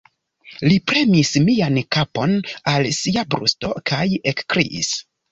[0.69, 2.33] Li premis mian kapon
[2.71, 4.01] al sia brusto kaj
[4.33, 4.91] ekkriis: